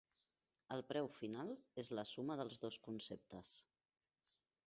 El 0.75 0.79
preu 0.91 1.09
final 1.17 1.51
és 1.83 1.91
la 1.99 2.07
suma 2.13 2.39
dels 2.41 2.63
dos 2.65 2.79
conceptes. 2.87 3.55